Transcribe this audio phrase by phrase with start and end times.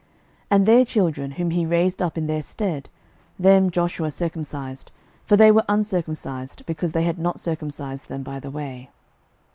[0.01, 0.09] 06:005:007
[0.57, 2.89] And their children, whom he raised up in their stead,
[3.37, 4.91] them Joshua circumcised:
[5.23, 8.89] for they were uncircumcised, because they had not circumcised them by the way.